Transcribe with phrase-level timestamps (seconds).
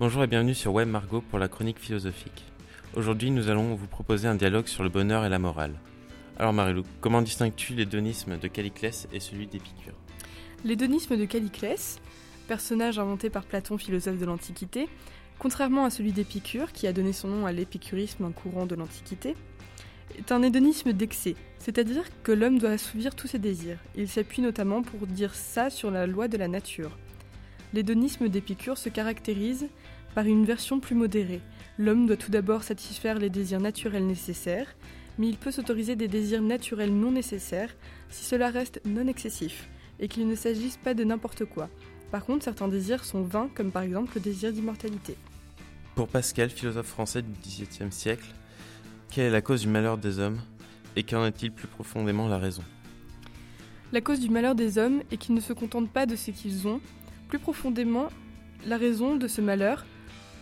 [0.00, 2.44] Bonjour et bienvenue sur Web Margot pour la chronique philosophique.
[2.94, 5.74] Aujourd'hui, nous allons vous proposer un dialogue sur le bonheur et la morale.
[6.38, 9.94] Alors Marilou, comment distingues-tu l'hédonisme de Caliclès et celui d'Épicure?
[10.64, 11.98] L'hédonisme de Caliclès,
[12.46, 14.88] personnage inventé par Platon, philosophe de l'Antiquité,
[15.40, 19.34] contrairement à celui d'Épicure, qui a donné son nom à l'épicurisme, un courant de l'Antiquité,
[20.16, 23.78] est un hédonisme d'excès, c'est-à-dire que l'homme doit assouvir tous ses désirs.
[23.96, 26.96] Il s'appuie notamment pour dire ça sur la loi de la nature.
[27.74, 29.68] L'hédonisme d'Épicure se caractérise
[30.14, 31.40] par une version plus modérée.
[31.78, 34.74] L'homme doit tout d'abord satisfaire les désirs naturels nécessaires,
[35.18, 37.74] mais il peut s'autoriser des désirs naturels non nécessaires
[38.08, 39.68] si cela reste non excessif
[40.00, 41.68] et qu'il ne s'agisse pas de n'importe quoi.
[42.10, 45.16] Par contre, certains désirs sont vains, comme par exemple le désir d'immortalité.
[45.94, 48.26] Pour Pascal, philosophe français du XVIIe siècle,
[49.10, 50.40] quelle est la cause du malheur des hommes
[50.96, 52.62] et qu'en est-il plus profondément la raison?
[53.92, 56.68] La cause du malheur des hommes est qu'ils ne se contentent pas de ce qu'ils
[56.68, 56.80] ont.
[57.28, 58.08] Plus profondément,
[58.66, 59.84] la raison de ce malheur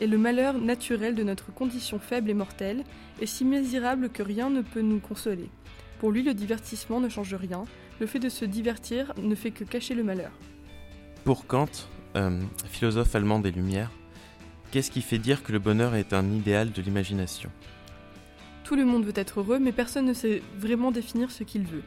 [0.00, 2.84] est le malheur naturel de notre condition faible et mortelle,
[3.20, 5.48] et si misérable que rien ne peut nous consoler.
[5.98, 7.64] Pour lui, le divertissement ne change rien,
[8.00, 10.32] le fait de se divertir ne fait que cacher le malheur.
[11.24, 11.70] Pour Kant,
[12.16, 13.90] euh, philosophe allemand des Lumières,
[14.70, 17.50] qu'est-ce qui fait dire que le bonheur est un idéal de l'imagination?
[18.64, 21.82] Tout le monde veut être heureux, mais personne ne sait vraiment définir ce qu'il veut.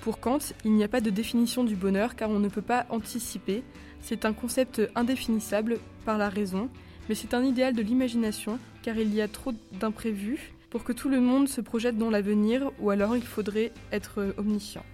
[0.00, 2.86] Pour Kant, il n'y a pas de définition du bonheur car on ne peut pas
[2.88, 3.62] anticiper,
[4.00, 6.68] c'est un concept indéfinissable par la raison,
[7.08, 11.08] mais c'est un idéal de l'imagination car il y a trop d'imprévus pour que tout
[11.08, 14.84] le monde se projette dans l'avenir ou alors il faudrait être omniscient.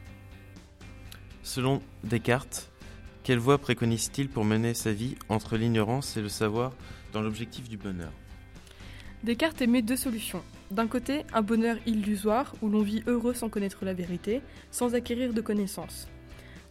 [1.42, 2.70] Selon Descartes,
[3.22, 6.72] quelle voie préconise-t-il pour mener sa vie entre l'ignorance et le savoir
[7.12, 8.12] dans l'objectif du bonheur?
[9.22, 10.42] Descartes émet deux solutions.
[10.70, 15.32] D'un côté, un bonheur illusoire où l'on vit heureux sans connaître la vérité, sans acquérir
[15.32, 16.08] de connaissances.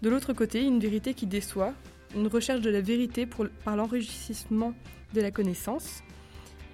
[0.01, 1.73] De l'autre côté, une vérité qui déçoit,
[2.15, 4.73] une recherche de la vérité par l'enrichissement
[5.13, 6.03] de la connaissance.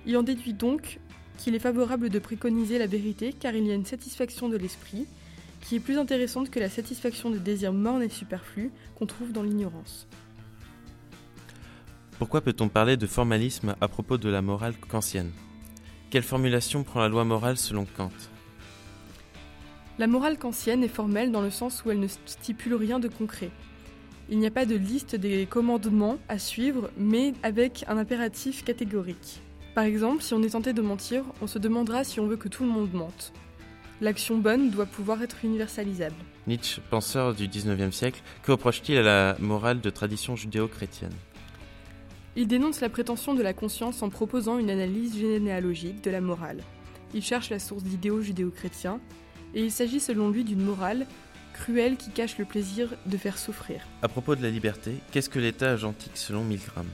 [0.05, 0.99] Il en déduit donc
[1.37, 5.07] qu'il est favorable de préconiser la vérité car il y a une satisfaction de l'esprit
[5.61, 9.43] qui est plus intéressante que la satisfaction des désirs mornes et superflus qu'on trouve dans
[9.43, 10.07] l'ignorance.
[12.17, 15.31] Pourquoi peut-on parler de formalisme à propos de la morale kantienne?
[16.09, 18.11] Quelle formulation prend la loi morale selon Kant?
[19.99, 23.51] La morale kantienne est formelle dans le sens où elle ne stipule rien de concret.
[24.31, 29.41] Il n'y a pas de liste des commandements à suivre, mais avec un impératif catégorique.
[29.73, 32.47] Par exemple, si on est tenté de mentir, on se demandera si on veut que
[32.47, 33.33] tout le monde mente.
[34.01, 36.15] L'action bonne doit pouvoir être universalisable.
[36.45, 41.15] Nietzsche, penseur du XIXe siècle, que reproche-t-il à la morale de tradition judéo-chrétienne?
[42.35, 46.61] Il dénonce la prétention de la conscience en proposant une analyse généalogique de la morale.
[47.15, 48.99] Il cherche la source d'idéaux judéo-chrétiens,
[49.55, 51.07] et il s'agit selon lui d'une morale
[51.59, 53.81] cruelle qui cache le plaisir de faire souffrir.
[54.01, 56.85] À propos de la liberté, qu'est-ce que l'état agentique selon Milgram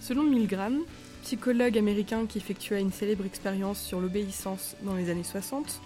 [0.00, 0.80] Selon Milgram,
[1.22, 5.80] psychologue américain qui effectua une célèbre expérience sur l'obéissance dans les années 60,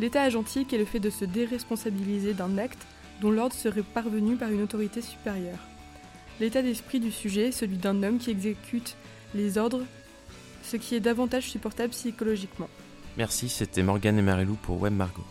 [0.00, 2.86] l'état agentique est le fait de se déresponsabiliser d'un acte
[3.20, 5.58] dont l'ordre serait parvenu par une autorité supérieure.
[6.40, 8.96] L'état d'esprit du sujet est celui d'un homme qui exécute
[9.34, 9.82] les ordres,
[10.62, 12.68] ce qui est davantage supportable psychologiquement.
[13.16, 15.24] Merci, c'était Morgane et Marilou pour Web Margot.